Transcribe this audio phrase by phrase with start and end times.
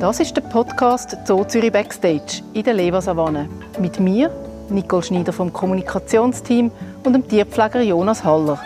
[0.00, 3.48] Das ist der Podcast Zoo Zürich Backstage in der Leversavanne.
[3.78, 4.30] Mit mir,
[4.68, 6.70] Nicole Schneider vom Kommunikationsteam
[7.04, 8.58] und dem Tierpfleger Jonas Haller.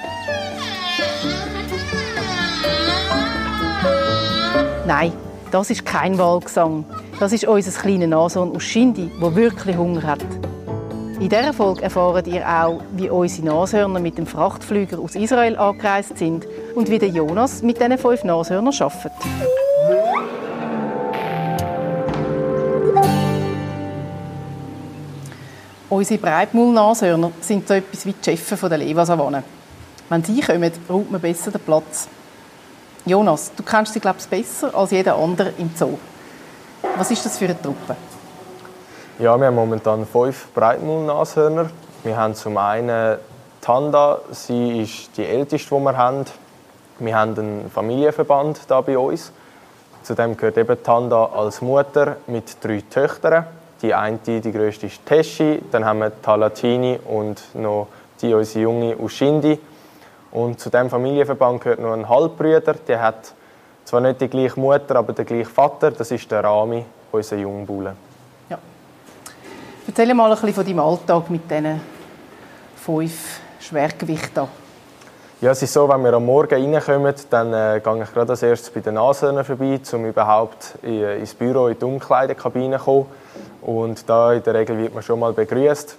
[4.86, 5.12] Nein,
[5.50, 6.84] das ist kein Wahlgesang.
[7.18, 10.45] Das ist unser kleiner Nashorn aus Schindi, der wirklich Hunger hat.
[11.18, 16.18] In dieser Folge erfahrt ihr auch, wie unsere Nashörner mit dem Frachtflüger aus Israel angereist
[16.18, 19.12] sind und wie der Jonas mit diesen fünf Nashörnern arbeitet.
[25.88, 29.42] Unsere Breitmaul-Nashörner sind so etwas wie die Chefs der Levasavanne.
[30.10, 32.08] Wenn sie kommen, räumt man besser den Platz.
[33.06, 35.96] Jonas, du kennst sie, glaube ich, besser als jeder andere im Zoo.
[36.98, 37.96] Was ist das für eine Truppe?
[39.18, 41.70] Ja, wir haben momentan fünf Breitmaul-Nashörner.
[42.04, 43.16] Wir haben zum einen
[43.62, 46.26] Tanda, sie ist die älteste, die wir haben.
[46.98, 49.32] Wir haben einen Familienverband da bei uns.
[50.02, 53.46] Zudem gehört eben Tanda als Mutter mit drei Töchtern.
[53.80, 57.86] Die eine, die größte ist Teschi, dann haben wir Talatini und noch
[58.20, 59.58] die unsere junge Ushindi.
[60.30, 63.32] Und zu dem Familienverband gehört noch ein Halbbruder, der hat
[63.86, 65.90] zwar nicht die gleiche Mutter, aber den gleichen Vater.
[65.90, 67.96] Das ist der Rami, unser Jungbulle.
[69.88, 71.80] Erzähl mal ein bisschen von deinem Alltag mit diesen
[72.74, 74.48] fünf Schwergewichten.
[75.40, 78.42] Ja, es ist so, wenn wir am Morgen reinkommen, dann äh, gehe ich gerade als
[78.42, 83.06] erstes bei den Nashörnern vorbei, um überhaupt in, ins Büro, in die Umkleidekabine zu kommen.
[83.62, 85.96] Und da in der Regel wird man schon mal begrüßt.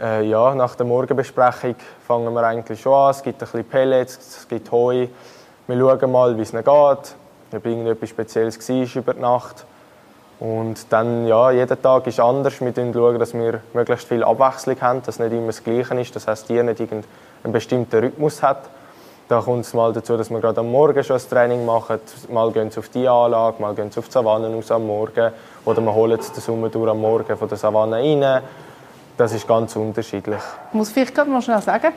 [0.00, 1.74] Äh, ja, nach der Morgenbesprechung
[2.06, 3.10] fangen wir eigentlich schon an.
[3.10, 5.08] Es gibt ein bisschen Pellets, es gibt Heu.
[5.66, 7.14] Wir schauen mal, wie es geht, ob
[7.52, 9.66] irgendetwas Spezielles war über die Nacht.
[10.42, 12.60] Und dann, ja, jeder Tag ist anders.
[12.60, 16.16] Wir schauen, dass wir möglichst viel Abwechslung haben, dass nicht immer das Gleiche ist.
[16.16, 17.04] Das heißt, die nicht irgendeinen
[17.44, 18.68] bestimmten Rhythmus hat.
[19.28, 22.00] Da kommt es mal dazu, dass wir gerade am Morgen schon ein Training machen.
[22.28, 25.30] Mal gehen sie auf die Anlage, mal gehen sie auf die Savanne aus am Morgen.
[25.64, 28.42] Oder wir holen den Sommer durch am Morgen von der Savanne rein.
[29.16, 30.40] Das ist ganz unterschiedlich.
[30.70, 31.92] Ich muss vielleicht gerade mal schnell sagen,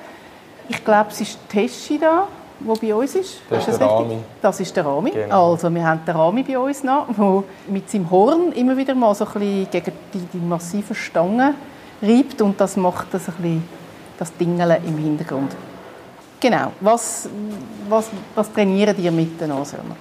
[0.69, 2.27] ich glaube, es ist Teschi da,
[2.59, 3.41] der bei uns ist.
[3.49, 4.17] Das ist, ist das der Rami.
[4.41, 5.11] Das ist der Rami.
[5.11, 5.51] Genau.
[5.51, 9.13] Also wir haben den Rami bei uns noch, der mit seinem Horn immer wieder mal
[9.15, 11.55] so ein bisschen gegen die, die massiven Stangen
[12.01, 13.69] reibt und das macht das ein bisschen
[14.17, 15.55] das Dingeln im Hintergrund.
[16.39, 16.71] Genau.
[16.79, 17.29] Was,
[17.89, 19.95] was, was trainieren die mit den Nashörnern?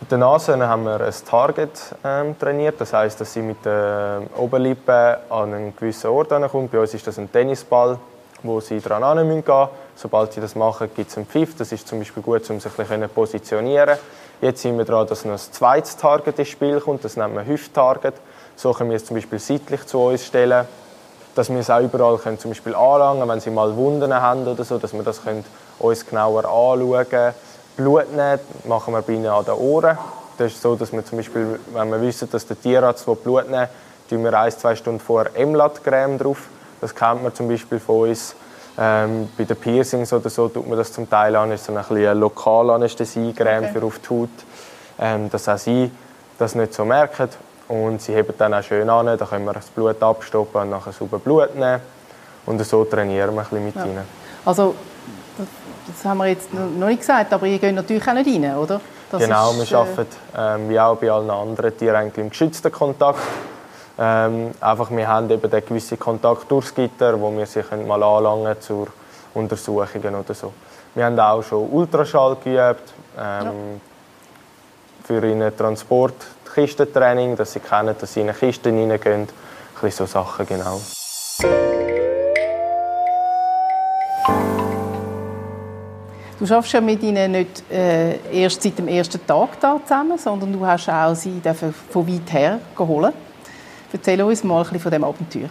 [0.00, 2.80] Mit den Nashörnern haben wir ein Target ähm, trainiert.
[2.80, 6.68] Das heißt, dass sie mit der Oberlippe an einen gewissen Ort kommen.
[6.68, 7.98] Bei uns ist das ein Tennisball,
[8.44, 9.68] wo sie dran gehen müssen.
[9.96, 11.56] Sobald sie das machen, gibt es einen Pfiff.
[11.56, 13.98] Das ist zum Beispiel gut, um sich ein bisschen positionieren
[14.40, 17.04] Jetzt sind wir dran, dass noch ein zweites Target ins Spiel kommt.
[17.04, 18.14] Das nennt man Hüft-Target.
[18.56, 20.66] So können wir es zum Beispiel seitlich zu uns stellen
[21.34, 24.64] dass wir es auch überall können, zum Beispiel anlangen, wenn sie mal Wunden haben oder
[24.64, 25.44] so, dass wir das können
[25.78, 27.34] uns genauer anschauen können.
[27.76, 29.98] Blut nehmen machen wir bei ihnen an den Ohren.
[30.38, 33.68] Das ist so, dass wir zum Beispiel, wenn wir wissen, dass der Tierarzt Blut nehmen
[34.08, 36.48] tun wir ein, zwei Stunden vor Emlat-Creme drauf.
[36.80, 38.34] Das kennt man zum Beispiel von uns.
[38.76, 41.84] Ähm, bei den Piercings oder so tut man das zum Teil an, ist so eine,
[41.88, 43.72] eine Lokalanästhesie-Creme okay.
[43.72, 44.28] für auf die Haut,
[44.98, 45.90] ähm, dass auch sie
[46.38, 47.28] das nicht so merken.
[47.68, 50.92] Und sie heben dann auch schön an, da können wir das Blut abstoppen und nachher
[50.92, 51.80] sauber Blut nehmen.
[52.46, 53.84] Und so trainieren wir ein bisschen mit ja.
[53.84, 54.04] ihnen.
[54.44, 54.74] Also,
[55.38, 55.46] das,
[55.86, 58.80] das, haben wir jetzt noch nicht gesagt, aber ihr geht natürlich auch nicht rein, oder?
[59.10, 59.80] Das genau, ist, wir äh...
[59.80, 63.20] arbeiten ähm, wie auch bei allen anderen Tieren eigentlich im geschützten Kontakt.
[63.96, 68.60] Ähm, einfach, wir haben eben den gewissen Kontakt durchs Gitter, wo wir sie mal anlangen
[68.60, 68.88] zur
[69.34, 70.52] Untersuchungen oder so.
[70.94, 73.50] Wir haben auch schon Ultraschall geübt ähm, ja.
[75.04, 76.14] für ihren Transport
[76.54, 79.22] Kistentraining, dass sie kennen, dass sie in eine Kiste reingehen.
[79.22, 79.28] Ein
[79.80, 80.80] bisschen so Sachen, genau.
[86.38, 90.52] Du schaffst ja mit ihnen nicht äh, erst seit dem ersten Tag da zusammen, sondern
[90.52, 91.40] du hast auch sie
[91.90, 93.14] von weit her geholt.
[93.94, 95.48] Erzähl uns mal ein bisschen von diesem Abenteuer.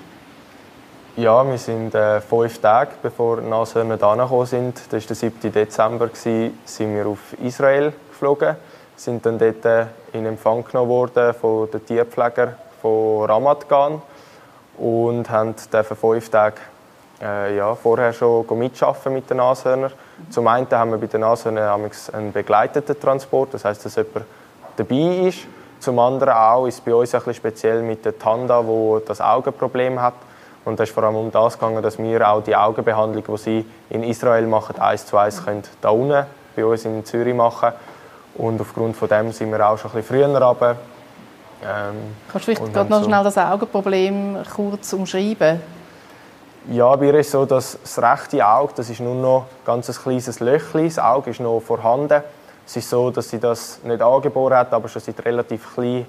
[1.15, 5.51] Ja, wir sind äh, fünf Tage, bevor die Nashörner hierher sind, das war der 7.
[5.53, 6.53] Dezember, sind
[6.93, 8.57] wir auf Israel geflogen
[8.95, 14.01] sind dann dort äh, in Empfang genommen worden von den Tierpflegern von Ramat Gan
[14.77, 16.57] und haben fünf Tage
[17.21, 19.91] äh, ja, vorher schon mitarbeiten mit den Nashörnern.
[20.29, 24.25] Zum einen haben wir bei den Nashörnern einen begleiteten Transport, das heißt, dass jemand
[24.75, 25.39] dabei ist.
[25.83, 29.19] Zum anderen auch ist es bei uns ein bisschen speziell mit der Tanda, wo das
[29.19, 30.13] Augenproblem hat.
[30.63, 33.65] Und es ist vor allem um das gegangen, dass wir auch die Augenbehandlung, die sie
[33.89, 36.25] in Israel machen, eins zu eins können, da unten
[36.55, 37.73] bei uns in Zürich machen
[38.35, 40.77] und aufgrund von dem sind wir auch schon ein bisschen früher runter.
[41.61, 45.61] Ähm, Kannst du vielleicht noch so schnell das Augenproblem kurz umschreiben?
[46.71, 50.01] Ja, bei ihr ist so, dass das rechte Auge, das ist nur noch ein ganz
[50.01, 52.23] kleines Löchchen, das Auge ist noch vorhanden.
[52.65, 56.05] Es ist so, dass sie das nicht angeboren hat, aber schon seit relativ klein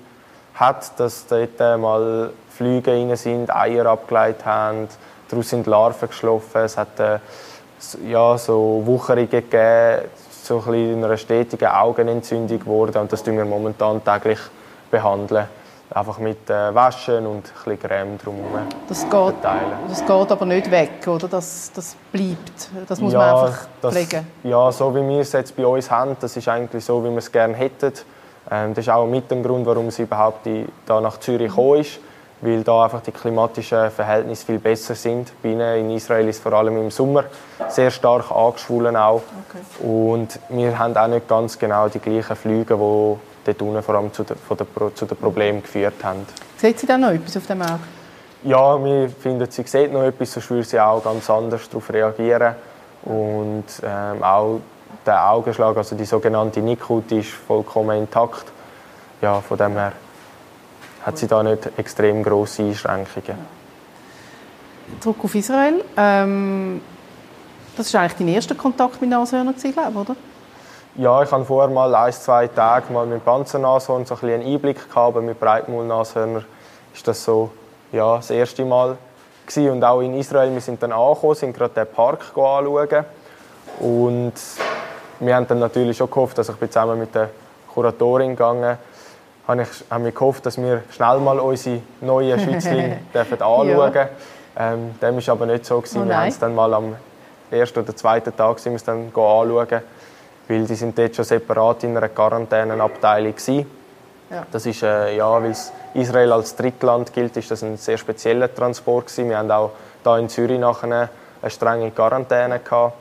[0.54, 4.88] hat, dass dort mal Flüge rein sind, Eier abgeleitet haben,
[5.28, 6.62] daraus sind Larven geschlafen.
[6.62, 7.18] Es hat äh,
[8.06, 13.44] ja, so Wucherungen gegeben, so ein bisschen eine stetige Augenentzündung geworden und das tun wir
[13.44, 14.38] momentan täglich
[14.90, 15.48] behandeln.
[15.94, 19.34] Einfach mit äh, Waschen und ein Creme drumherum das geht,
[19.88, 21.28] das geht aber nicht weg, oder?
[21.28, 22.68] Das, das bleibt.
[22.88, 24.26] Das muss ja, man einfach das, pflegen.
[24.42, 27.18] Ja, so wie wir es jetzt bei uns haben, das ist eigentlich so, wie wir
[27.18, 27.92] es gerne hätten.
[28.50, 31.82] Ähm, das ist auch mit dem Grund, warum sie überhaupt die, da nach Zürich gekommen
[31.82, 32.00] ist,
[32.40, 35.32] weil da einfach die klimatischen Verhältnisse viel besser sind.
[35.44, 37.24] Bei ihnen in Israel ist vor allem im Sommer
[37.68, 39.22] sehr stark angeschwollen auch.
[39.48, 39.86] Okay.
[39.86, 44.12] Und wir haben auch nicht ganz genau die gleichen Flüge, die dort unten vor allem
[44.12, 44.36] zu den,
[44.94, 46.26] zu den Problemen geführt haben.
[46.56, 47.80] Sieht sie da noch etwas auf dem Auge?
[48.44, 52.54] Ja, wir finden, sie sieht noch etwas, sonst würde sie auch ganz anders darauf reagieren.
[53.02, 54.60] Und ähm, auch
[55.06, 58.46] der Augenschlag, also die sogenannte Nikut, ist vollkommen intakt.
[59.20, 59.92] Ja, von dem her
[61.04, 63.38] hat sie da nicht extrem große Einschränkungen.
[65.00, 65.84] Zurück auf Israel.
[65.96, 66.80] Ähm,
[67.76, 70.16] das war eigentlich dein erster Kontakt mit Nashörnern, glaube ich, oder?
[70.96, 74.76] Ja, ich hatte vorher mal ein, zwei Tage mal mit Panzernashorn so ein einen Einblick
[74.76, 76.44] gehabt, aber mit Breitmaulnashörner
[76.94, 77.50] ist das so
[77.90, 78.96] ja, das erste Mal
[79.44, 79.70] gewesen.
[79.72, 80.52] und auch in Israel.
[80.52, 83.04] Wir sind dann angekommen, sind gerade den Park anschauen
[83.80, 84.34] und
[85.18, 87.30] wir haben dann natürlich schon gehofft, dass ich zusammen mit der
[87.72, 88.78] Kuratorin gegangen
[89.46, 93.94] habe ich, haben wir gehofft, dass wir schnell mal unsere neuen Schützlinge anschauen dürfen.
[93.94, 94.08] Ja.
[94.56, 95.78] Ähm, dem war aber nicht so.
[95.80, 96.02] Gewesen.
[96.02, 96.96] Oh wir haben es dann mal am
[97.50, 99.82] ersten oder zweiten Tag sind wir es dann anschauen,
[100.48, 103.66] weil die sind dort schon separat in einer Quarantänenabteilung waren.
[104.30, 104.46] Ja.
[104.50, 105.54] Das ist, äh, ja, weil
[105.94, 109.28] Israel als Drittland gilt, ist das ein sehr spezieller Transport gewesen.
[109.28, 109.70] Wir haben auch
[110.02, 111.08] da in Zürich nachher
[111.40, 112.94] eine strenge Quarantäne gehabt.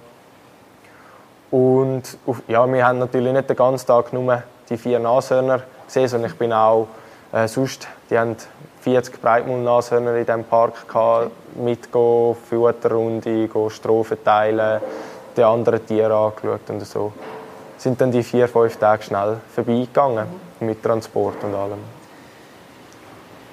[1.51, 2.17] Und
[2.47, 6.37] ja, wir haben natürlich nicht den ganzen Tag nur die vier Nashörner gesehen, sondern ich
[6.37, 6.87] bin auch
[7.31, 8.35] äh, sonst, die haben
[8.81, 14.81] 40 Breitmund-Nashörner in diesem Park gehabt, mitgehen, Futterrunde, Strom verteilen,
[15.37, 17.13] die anderen Tiere angeschaut und so.
[17.77, 20.27] Sind dann die vier, fünf Tage schnell vorbeigegangen
[20.59, 21.79] mit Transport und allem.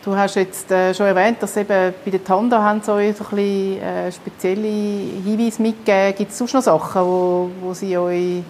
[0.02, 3.82] Du hast jetzt äh, schon erwähnt, dass eben bei der Tanda haben so ein bisschen,
[3.82, 6.14] äh, spezielle Hinweise mitgegeben.
[6.16, 8.42] Gibt es sonst noch Sachen, wo, wo sie euch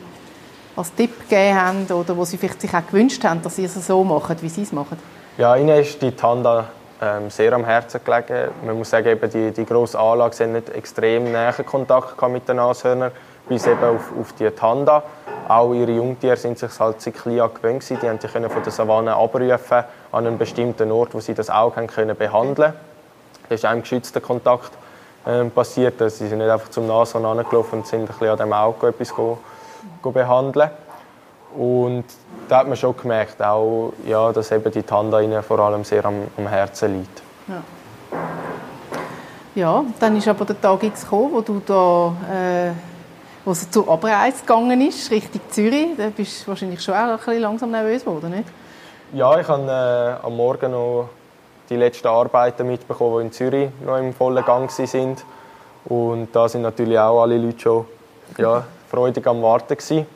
[0.77, 3.75] als Tipp gegeben haben oder wo sie vielleicht sich auch gewünscht haben, dass sie es
[3.75, 4.97] so machen, wie sie es machen?
[5.39, 6.69] Ja, ihnen ist die Tanda
[7.03, 8.53] ähm, sehr am Herzen gelegen.
[8.65, 12.57] Man muss sagen, eben die, die grosse Anlage haben nicht extrem nahen Kontakt mit den
[12.57, 13.11] Nashörnern,
[13.51, 15.03] bis eben auf, auf die Tanda.
[15.49, 19.17] Auch ihre Jungtiere sind sich halt sehr klein gewöhnt Die haben sich von der Savanne
[19.17, 22.73] abrufen an einen bestimmten Ort, wo sie das Auge haben können behandeln.
[23.49, 24.71] Das ist einem geschützter Kontakt
[25.27, 25.99] äh, passiert.
[25.99, 29.13] Sie sind nicht einfach zum Nashorn angelaufen und sind ein bisschen an dem Auge etwas
[29.13, 29.39] go,
[30.01, 30.71] go behandeln.
[31.59, 32.05] Und
[32.49, 36.05] da hat man schon gemerkt, auch, ja, dass eben die Tanda ihnen vor allem sehr
[36.05, 37.23] am, am Herzen liegt.
[37.49, 37.63] Ja.
[39.57, 42.71] ja, dann ist aber der Tag X gekommen, wo du da äh
[43.45, 47.17] wo es zur Abreise gegangen ist, Richtung Zürich, da bist du wahrscheinlich schon auch ein
[47.17, 48.49] bisschen langsam nervös geworden, nicht?
[49.15, 51.09] Ja, ich habe äh, am Morgen noch
[51.69, 55.25] die letzten Arbeiten mitbekommen, die in Zürich noch im vollen Gang sind.
[55.87, 57.87] Und da sind natürlich auch alle Leute schon
[58.37, 60.07] ja, freudig am Warten gewesen.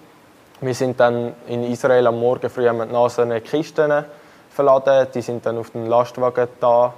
[0.61, 4.05] Wir sind dann in Israel am Morgen früh mit Nase Kisten
[4.51, 5.09] verladen.
[5.15, 6.95] Die sind dann auf den Lastwagen da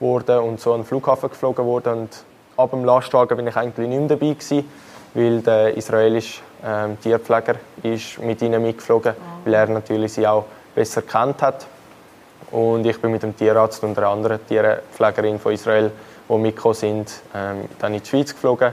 [0.00, 1.92] worden und so an den Flughafen geflogen worden.
[2.00, 2.24] Und
[2.56, 4.68] ab dem Lastwagen bin ich eigentlich nicht mehr dabei gewesen
[5.18, 9.44] weil der israelische ähm, Tierpfleger ist mit ihnen mitgeflogen, oh.
[9.44, 10.44] weil er natürlich sie auch
[10.74, 11.66] besser kennt hat.
[12.52, 15.90] Und ich bin mit dem Tierarzt und einer anderen Tierpflegerin von Israel,
[16.28, 18.72] die mitgekommen sind, ähm, dann in die Schweiz geflogen.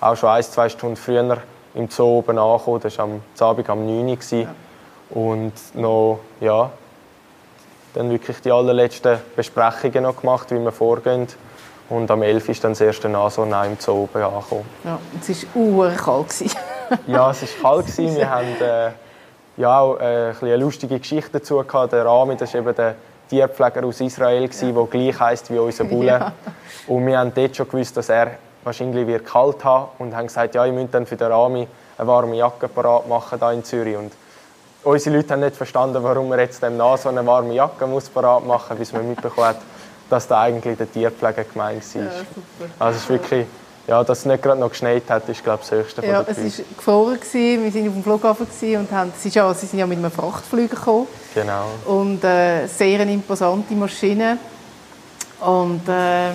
[0.00, 1.38] Auch schon ein, zwei Stunden früher
[1.74, 2.80] im Zoo oben angekommen.
[2.82, 4.18] Das war am Abend um 9 Uhr.
[4.30, 4.54] Ja.
[5.10, 6.70] Und noch, ja,
[7.94, 11.28] dann wirklich die allerletzten Besprechungen noch gemacht, wie wir vorgehen.
[11.88, 12.48] Und am 11.
[12.48, 14.64] ist dann das erste Nashorn im Zoo oben angekommen.
[14.84, 16.34] Ja, es war kalt.
[17.06, 17.98] ja, es war kalt.
[17.98, 18.90] Wir haben äh,
[19.56, 21.92] ja, auch äh, eine lustige Geschichte dazu gehabt.
[21.92, 22.94] Der Rami, das ist eben der
[23.28, 24.86] Tierpfleger aus Israel, der ja.
[24.90, 26.06] gleich heisst wie unser Bulle.
[26.06, 26.32] Ja.
[26.86, 30.54] Und wir haben dort schon gewusst, dass er wahrscheinlich wird kalt haben und haben gesagt,
[30.54, 33.96] ja, ich müsst dann für den Rami eine warme Jacke parat machen hier in Zürich.
[33.96, 34.12] Und
[34.82, 38.44] unsere Leute haben nicht verstanden, warum er jetzt dem Nashorn eine warme Jacke muss parat
[38.46, 39.58] machen muss, bis man mitbekommen hat,
[40.10, 42.02] dass da eigentlich der Tierpfleger gemeint war.
[42.02, 42.10] Ja,
[42.78, 43.46] also es ist wirklich,
[43.86, 46.36] ja, dass es nicht gerade noch geschneit hat, ist glaube ich das Höchste Ja, es
[46.38, 47.64] war gefroren, gewesen.
[47.64, 48.46] wir waren auf dem Flughafen
[48.78, 51.06] und haben, es ist ja, sie sind ja mit einem Frachtflüger gekommen.
[51.34, 51.66] Genau.
[51.86, 54.38] Und äh, sehr eine imposante Maschine.
[55.40, 56.34] Und ähm,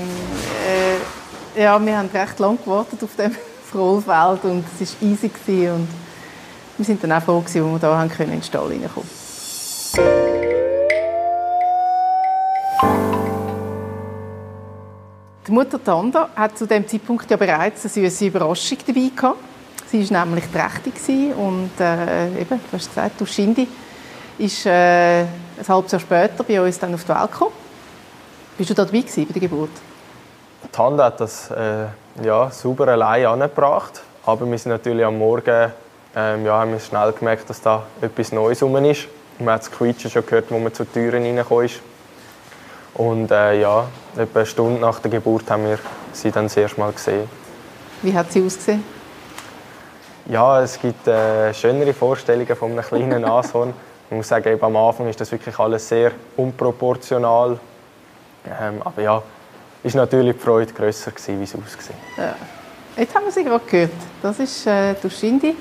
[0.67, 3.35] äh, Ja, wir haben recht lange gewartet auf dem
[3.73, 5.88] Rollfeld und es war easy gewesen und
[6.77, 10.28] wir sind dann auch froh gewesen, als wir können in den Stall reinkommen.
[15.50, 19.39] Die Mutter Tanda hat zu dem Zeitpunkt ja bereits eine süße Überraschung dabei gehabt.
[19.88, 23.68] Sie war nämlich trächtig und äh, eben, du hast gesagt, Duschindi
[24.38, 25.27] ist äh, ein
[25.68, 27.51] halbes Jahr später bei uns dann auf die Welt gekommen.
[28.60, 29.72] Bist du da dabei gewesen, bei der Geburt?
[30.72, 31.86] Tanda hat das äh,
[32.22, 34.03] ja, sauber allein angebracht.
[34.27, 35.72] Aber wir sind natürlich am Morgen
[36.15, 39.08] ähm, ja, haben wir schnell gemerkt, dass da etwas Neues rum ist.
[39.39, 41.79] Man hat das Quietschen schon gehört, als man zur Tür reingekommen ist.
[42.94, 45.79] Und äh, ja, etwa eine Stunde nach der Geburt haben wir
[46.13, 47.29] sie dann das erste Mal gesehen.
[48.01, 48.83] Wie hat sie ausgesehen?
[50.27, 53.73] Ja, es gibt äh, schönere Vorstellungen von einem kleinen Nashorn.
[54.09, 57.59] Ich muss sagen, eben am Anfang ist das wirklich alles sehr unproportional.
[58.45, 59.23] Ähm, aber ja,
[59.83, 61.97] ist natürlich die Freude grösser gewesen, wie es ausgesehen.
[62.17, 62.35] Ja.
[62.97, 63.91] Jetzt haben wir sie gerade gehört.
[64.21, 65.55] Das ist äh, Duschindi,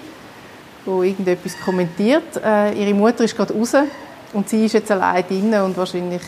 [0.85, 2.37] wo irgendetwas kommentiert.
[2.43, 3.75] Äh, ihre Mutter ist gerade raus
[4.33, 6.23] und sie ist jetzt allein drin und wahrscheinlich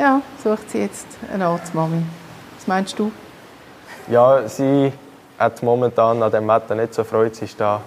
[0.00, 2.02] ja, sucht sie jetzt eine Arztmami.
[2.56, 3.12] Was meinst du?
[4.08, 4.92] Ja, sie
[5.38, 7.34] hat momentan an dem Wetter nicht so Freude.
[7.34, 7.82] Sie ist da ein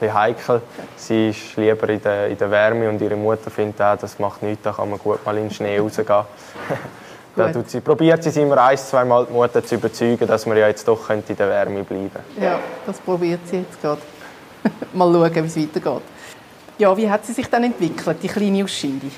[0.00, 0.62] bisschen heikel.
[0.96, 4.42] Sie ist lieber in der, in der Wärme und ihre Mutter findet auch, das macht
[4.42, 6.06] nichts, da kann man gut mal in den Schnee rausgehen.
[7.36, 10.56] da tut sie, probiert sie immer ein, zwei Mal die Mutter zu überzeugen, dass man
[10.56, 12.44] ja jetzt doch in der Wärme bleiben könnte.
[12.44, 14.00] Ja, das probiert sie jetzt gerade.
[14.92, 16.02] mal schauen, wie es weitergeht.
[16.76, 19.10] Ja, wie hat sie sich dann entwickelt, die kleine Uschindi?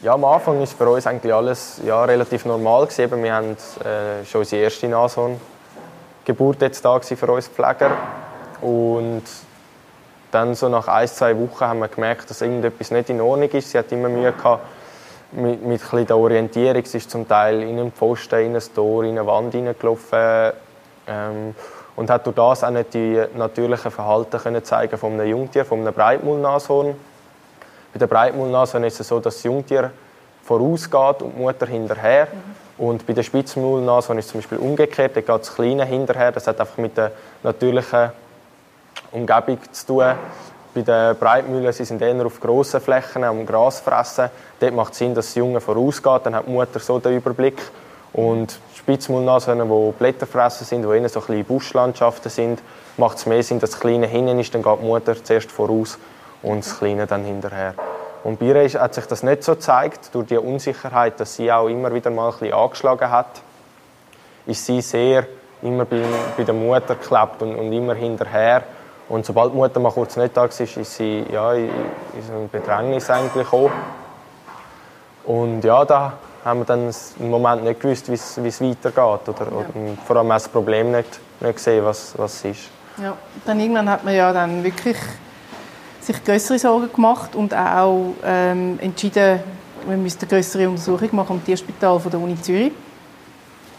[0.00, 2.86] Ja, am Anfang war für uns eigentlich alles ja, relativ normal.
[2.86, 3.20] Gewesen.
[3.20, 7.90] Wir haben äh, schon unsere erste Nashorn-Geburt jetzt da für uns Pfleger.
[8.60, 9.24] Und
[10.30, 13.72] dann so nach ein, zwei Wochen haben wir gemerkt, dass irgendetwas nicht in Ordnung ist.
[13.72, 14.62] Sie hat immer Mühe gehabt
[15.32, 16.84] mit, mit ein der Orientierung.
[16.84, 20.52] Sie ist zum Teil in einen Pfosten, in ein Tor, in eine Wand hineingelaufen.
[21.08, 21.56] Ähm,
[21.96, 25.92] und hat durch das auch nicht die natürlichen Verhalten können zeigen von Jungtier, von einem
[25.92, 26.94] Breitmaulnashorn.
[27.92, 29.90] Bei der Breitmaulnashorn ist es so, dass das Jungtier
[30.44, 32.28] vorausgeht und die Mutter hinterher.
[32.32, 32.84] Mhm.
[32.84, 35.16] Und bei der Spitzmaulnashorn ist es zum Beispiel umgekehrt.
[35.16, 36.32] Da geht das Kleine hinterher.
[36.32, 38.10] Das hat einfach mit der natürlichen
[39.12, 40.14] Umgebung zu tun.
[40.74, 44.30] Bei den Breitmühlen sie sind eher auf grossen Flächen am Gras fressen.
[44.60, 46.20] Dort macht es Sinn, dass das Junge vorausgeht.
[46.24, 47.60] Dann hat die Mutter so den Überblick.
[48.12, 52.60] Und Spitzmaulnashörner, die Blätterfresser sind, die eher so kleine Buschlandschaften sind,
[52.96, 54.54] macht es mehr Sinn, dass das Kleine hinten ist.
[54.54, 55.98] Dann geht die Mutter zuerst voraus
[56.42, 57.74] und das Kleine dann hinterher.
[58.24, 61.68] Und bei ihr hat sich das nicht so gezeigt, durch die Unsicherheit, dass sie auch
[61.68, 63.42] immer wieder mal ein bisschen angeschlagen hat,
[64.46, 65.26] ist sie sehr
[65.62, 66.02] immer bei,
[66.36, 68.62] bei der Mutter geklebt und, und, immer hinterher.
[69.08, 72.32] Und sobald die Mutter mal kurz nicht da war, ist sie ja, in, in so
[72.34, 73.72] ein Bedrängnis eigentlich gekommen.
[75.24, 76.14] Und ja, da
[76.44, 79.28] haben wir dann im Moment nicht gewusst, wie es weitergeht.
[79.28, 79.56] Oder, ja.
[79.56, 79.66] oder
[80.06, 82.70] vor allem das Problem nicht, nicht gesehen, was, was es ist.
[83.02, 83.14] Ja,
[83.44, 84.96] dann irgendwann hat man ja dann wirklich
[86.00, 89.40] sich größere Sorgen gemacht und auch ähm, entschieden,
[89.86, 92.72] wir müssten eine größere Untersuchung machen am Tierspital von der Uni Zürich.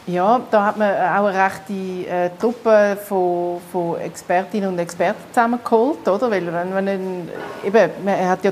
[0.08, 6.08] Ja, da hat man auch eine rechte äh, Truppe von, von, Expertinnen und Experten zusammengeholt,
[6.08, 6.32] oder?
[6.32, 7.30] Weil wenn, wenn ein,
[7.64, 8.52] eben, man hat ja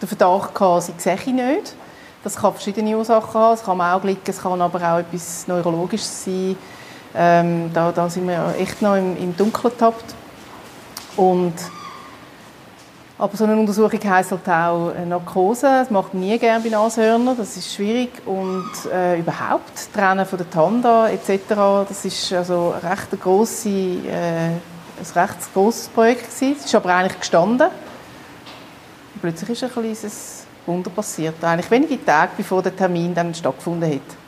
[0.00, 1.74] den Verdacht gehabt, sie sehe nicht.
[2.24, 3.54] Das kann verschiedene Ursachen haben.
[3.54, 6.56] Es kann am Auge liegen, es kann aber auch etwas Neurologisches sein.
[7.14, 10.14] Ähm, da, da sind wir echt noch im, im Dunkeln getappt.
[11.16, 11.54] Und
[13.18, 15.66] aber so eine Untersuchung heisst halt auch Narkose.
[15.66, 17.36] Das macht man nie gerne bei Nashörnern.
[17.36, 18.10] Das ist schwierig.
[18.26, 21.40] Und äh, überhaupt, Trennen von der Tanda etc.,
[21.88, 24.60] das ist also ein recht, grosse, äh, ein
[25.14, 26.28] recht grosses Projekt.
[26.28, 27.68] Es ist aber eigentlich gestanden.
[29.14, 31.42] Und plötzlich ist ein kleines Wunder passiert.
[31.42, 34.21] Eigentlich wenige Tage, bevor der Termin dann stattgefunden hat.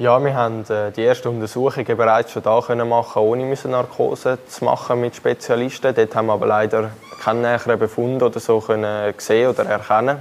[0.00, 4.64] Ja, wir haben äh, die erste Untersuchung bereits schon da können machen, ohne Narkose zu
[4.64, 5.94] machen mit Spezialisten.
[5.94, 6.92] Dort haben wir aber leider
[7.22, 10.16] keinen näheren Befund oder so können sehen oder erkennen.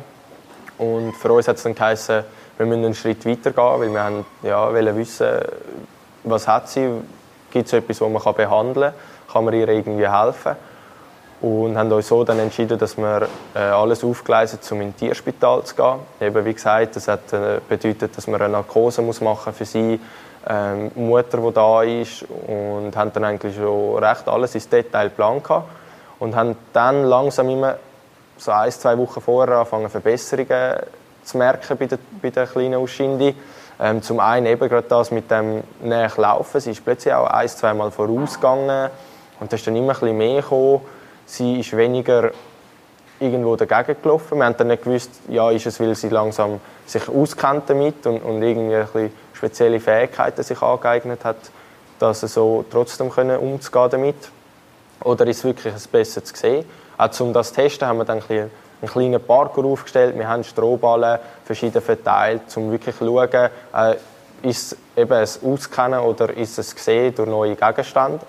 [0.79, 2.25] Und für uns hat es dann geheißen,
[2.57, 5.29] wir müssen einen Schritt weiter gehen, weil wir haben, ja, wollen wissen,
[6.25, 6.89] was hat sie,
[7.49, 10.57] gibt es etwas, das man behandeln kann, kann man ihr irgendwie helfen
[11.41, 15.75] und haben uns so dann entschieden, dass wir äh, alles aufgleisen, um ins Tierspital zu
[15.75, 15.99] gehen.
[16.19, 19.99] Eben wie gesagt, das hat äh, bedeutet, dass man eine Narkose muss machen für sie,
[20.47, 25.45] ähm, Mutter, die da ist und haben dann eigentlich schon recht alles ins Detail geplant
[26.19, 27.75] und haben dann langsam immer
[28.37, 30.79] so ein, zwei Wochen vorher angefangen, Verbesserungen
[31.23, 33.35] zu merken bei der, bei der kleinen Uschindi.
[33.81, 36.59] Ähm, zum einen eben gerade das mit dem Nachlaufen.
[36.59, 38.89] Sie ist plötzlich auch ein, zwei Mal vorausgegangen
[39.39, 40.81] und da ist dann immer ein bisschen mehr gekommen.
[41.29, 42.31] Sie ist weniger
[43.19, 44.39] irgendwo dagegen gelaufen.
[44.39, 48.23] Wir haben dann nicht gewusst, ja, ist es, weil sie langsam sich auskennt damit und,
[48.23, 51.37] und irgendwie ein bisschen spezielle Fähigkeiten sich angeeignet hat,
[51.99, 54.15] dass er so trotzdem können umzugehen damit.
[55.03, 56.65] Oder ist es wirklich ein besser zu sehen?
[56.97, 58.49] Auch um das zu testen, haben wir dann einen
[58.87, 60.17] kleinen Parkour aufgestellt.
[60.17, 63.95] Wir haben Strohballen verschieden verteilt, um wirklich zu schauen, äh,
[64.41, 68.21] ist es eben ein Auskennen oder ist es gesehen durch neue Gegenstände.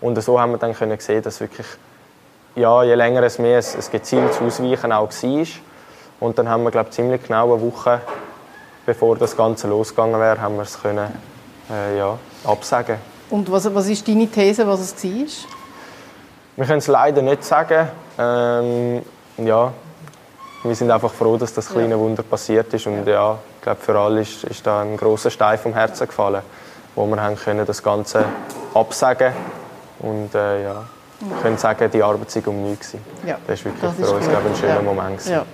[0.00, 1.66] Und so haben wir dann können sehen, dass wirklich
[2.54, 5.46] ja, je länger es mehr ein, ein gezieltes Ausweichen auch war.
[6.20, 8.00] Und dann haben wir, glaube ich, ziemlich genau eine Woche,
[8.84, 11.08] bevor das Ganze losgegangen wäre, haben wir es können,
[11.70, 12.96] äh, ja, absagen.
[13.30, 15.26] Und was, was ist deine These, was es war?
[16.56, 17.88] Wir können es leider nicht sagen.
[18.18, 19.02] Ähm,
[19.38, 19.72] ja,
[20.62, 21.98] wir sind einfach froh, dass das kleine.
[21.98, 22.86] Wunder passiert ist.
[22.86, 26.42] Und ja, ich glaube, für alle ist, ist da ein großer Stein vom Herzen gefallen,
[26.94, 28.24] wo wir haben können das Ganze
[28.74, 29.32] absagen
[30.00, 30.84] und äh, ja,
[31.20, 31.42] mhm.
[31.42, 32.94] können sagen, die Arbeit sei um nichts
[33.26, 34.82] Ja, das ist wirklich das für uns glaube ein schöner ja.
[34.82, 35.26] Moment.
[35.26, 35.46] Ja.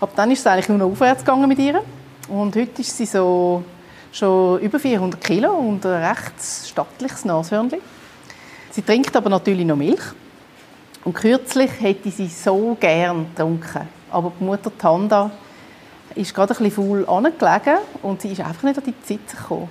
[0.00, 1.82] Ab dann ist es eigentlich nur noch aufwärts gegangen mit ihr.
[2.28, 3.64] Und heute ist sie so
[4.12, 6.34] schon über 400 Kilo und ein recht
[6.66, 7.80] stattliches Nashörnchen.
[8.70, 10.02] Sie trinkt aber natürlich noch Milch.
[11.04, 13.88] Und kürzlich hätte sie so gern getrunken.
[14.10, 15.30] Aber die Mutter Tanda
[16.14, 19.68] ist gerade ein bisschen faul angelegen und sie ist einfach nicht an die Zeit gekommen.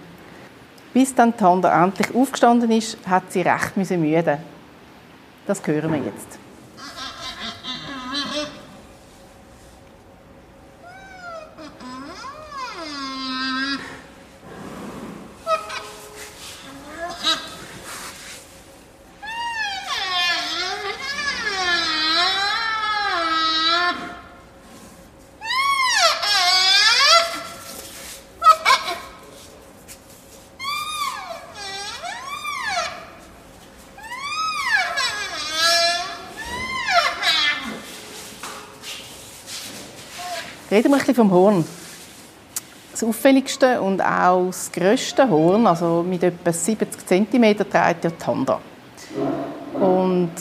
[0.93, 4.37] Bis dann Tanda endlich aufgestanden ist, hat sie recht müde.
[5.47, 6.39] Das hören wir jetzt.
[40.75, 41.63] Reden wir ein bisschen vom Horn.
[42.91, 48.59] Das auffälligste und auch das grösste Horn, also mit etwa 70 cm, trägt ja Honda.
[49.79, 50.31] Und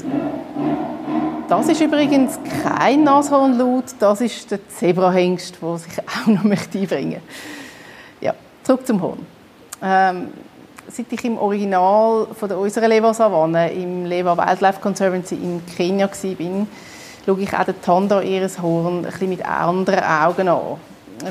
[1.49, 7.21] das ist übrigens kein Nashornlaut, das ist der Zebrahengst, der sich auch noch möchte einbringen
[8.21, 9.25] Ja, zurück zum Horn.
[9.85, 10.31] Ähm,
[10.89, 16.67] seit ich im Original von der unserer Lewa-Savanne im Lewa Wildlife Conservancy in Kenia war,
[17.25, 20.77] schaue ich auch den Tanda ihres Horn ein mit anderen Augen an.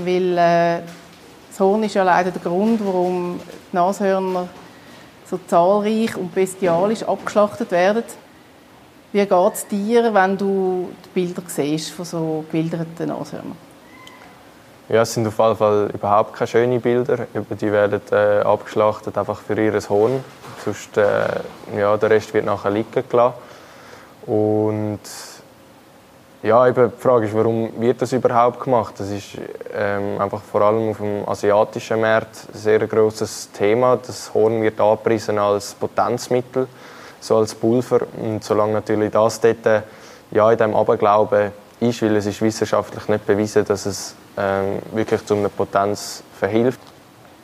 [0.03, 0.81] Weil äh,
[1.49, 3.39] das Horn ist ja leider der Grund, warum
[3.71, 4.47] die Nashörner
[5.29, 8.03] so zahlreich und bestialisch abgeschlachtet werden.
[9.11, 13.57] Wie geht es dir, wenn du die Bilder siehst von so gewilderten Nashörnern?
[14.89, 17.27] Ja, es sind auf jeden Fall überhaupt keine schönen Bilder.
[17.33, 20.23] Die werden äh, abgeschlachtet einfach für ihr Horn.
[20.63, 21.25] Sonst, äh,
[21.77, 23.35] ja, der Rest wird nachher liegen gelassen.
[24.25, 24.99] Und
[26.43, 28.95] ja, eben die Frage ist, warum wird das überhaupt gemacht?
[28.97, 29.37] Das ist
[29.73, 33.97] ähm, einfach vor allem auf dem asiatischen Markt ein sehr großes Thema.
[34.05, 36.67] Das Horn wird angepriesen als Potenzmittel,
[37.21, 38.01] so als Pulver.
[38.21, 39.83] Und solange natürlich das dort
[40.31, 45.25] ja, in diesem Aberglauben ist, weil es ist wissenschaftlich nicht bewiesen, dass es ähm, wirklich
[45.25, 46.81] zu einer Potenz verhilft,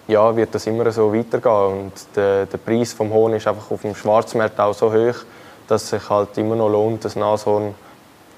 [0.09, 1.83] ja, wird das immer so weitergehen.
[1.83, 5.15] Und der, der Preis vom Horn ist einfach auf dem Schwarzmarkt auch so hoch,
[5.69, 7.75] dass es sich halt immer noch lohnt, das Nashorn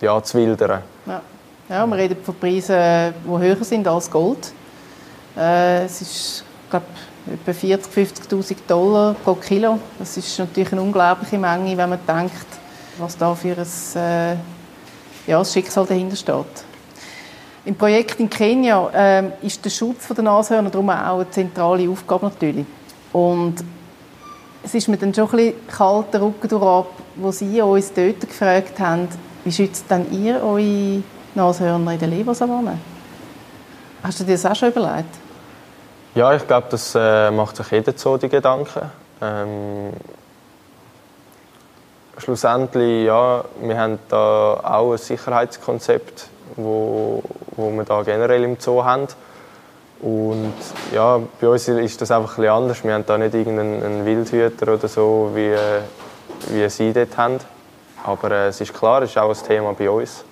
[0.02, 0.82] ja, zu wildern.
[1.06, 1.22] Ja.
[1.70, 4.52] ja, wir reden von Preisen, die höher sind als Gold.
[5.38, 6.86] Äh, es ist, glaube
[7.32, 9.80] etwa 40.000, 50.000 Dollar pro Kilo.
[10.00, 12.48] Das ist natürlich eine unglaubliche Menge, wenn man denkt,
[12.98, 14.36] was da für ein, äh,
[15.28, 16.66] ja, Schicksal dahinter steht.
[17.64, 22.26] Im Projekt in Kenia äh, ist der Schutz der Nashörner darum auch eine zentrale Aufgabe
[22.26, 22.66] natürlich.
[23.14, 23.56] Und
[24.64, 26.86] es ist mir dann schon ein bisschen kalt der Rücken durch
[27.18, 29.08] wo Sie uns dort gefragt haben,
[29.43, 31.04] wie schützt denn ihr eure
[31.36, 32.77] Nashörner in der Lebersavanne?
[34.04, 35.15] Hast du dir das auch schon überlegt?
[36.15, 38.82] Ja, ich glaube, das äh, macht sich jeder so die Gedanken.
[39.21, 39.93] Ähm,
[42.17, 47.23] schlussendlich, ja, wir haben da auch ein Sicherheitskonzept, wo,
[47.56, 49.08] wo wir da generell im Zoo haben.
[50.01, 50.54] Und
[50.91, 52.84] ja, bei uns ist das einfach ein anders.
[52.84, 55.82] Wir haben da nicht irgendeinen Wildhüter oder so, wie, äh,
[56.49, 57.39] wie sie dort haben.
[58.04, 60.24] Aber äh, es ist klar, es ist auch ein Thema bei uns.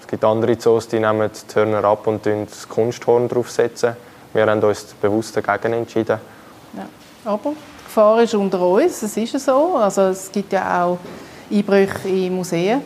[0.00, 3.96] Es gibt andere Zoos, die nehmen die Hörner ab und das Kunsthorn draufsetzen.
[4.32, 6.18] Wir haben uns bewusst dagegen entschieden.
[6.74, 6.86] Ja.
[7.24, 9.76] Aber die Gefahr ist unter uns, es ist so.
[9.76, 10.98] Also es gibt ja auch
[11.50, 12.82] Einbrüche in Museen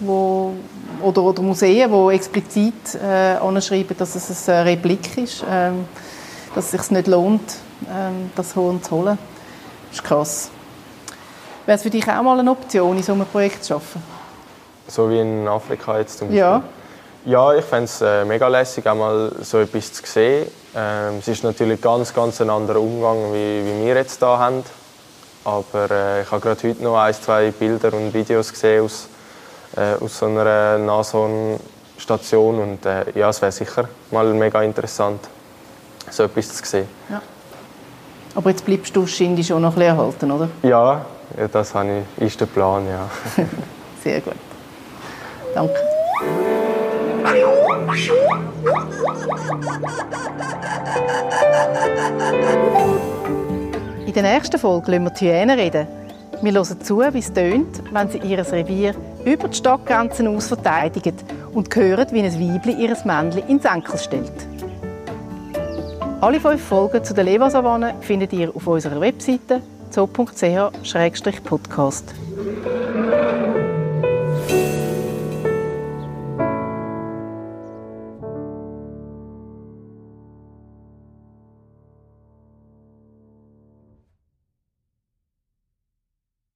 [0.00, 0.54] wo,
[1.02, 5.86] oder, oder Museen, die explizit äh, anschreiben, dass es eine Replik ist, ähm,
[6.54, 7.56] dass es sich nicht lohnt,
[7.90, 9.18] ähm, das Horn zu holen.
[9.90, 10.50] Das ist krass.
[11.66, 14.02] Wäre es für dich auch mal eine Option, in so einem Projekt zu arbeiten?
[14.86, 16.40] So wie in Afrika jetzt zum Beispiel?
[16.40, 16.62] Ja.
[17.26, 20.46] Ja, ich fände es äh, mega lässig, auch mal so etwas zu sehen.
[20.76, 24.62] Ähm, es ist natürlich ganz, ganz ein anderer Umgang, wie, wie wir jetzt hier haben.
[25.42, 29.08] Aber äh, ich habe gerade heute noch ein, zwei Bilder und Videos gesehen aus,
[29.74, 35.20] äh, aus so einer Nashornstation und äh, ja, es wäre sicher mal mega interessant,
[36.10, 36.88] so etwas zu sehen.
[37.08, 37.22] Ja.
[38.34, 40.48] Aber jetzt bleibst du wahrscheinlich schon noch ein bisschen erhalten, oder?
[40.62, 41.06] Ja
[41.52, 43.10] das habe ich, ist der Plan, ja.
[44.02, 44.34] Sehr gut.
[45.54, 45.74] Danke.
[54.06, 55.86] In der nächsten Folge lassen wir die Hyänen reden.
[56.42, 61.14] Wir hören zu, wie es tönt, wenn sie ihr Revier über die Stockgrenzen aus verteidigen
[61.52, 64.32] und hören, wie ein Weibli ihr Männchen ins Enkel stellt.
[66.20, 69.62] Alle fünf Folgen zu der Levasavanne findet ihr auf unserer Webseite
[69.94, 72.06] zoo.ch-podcast.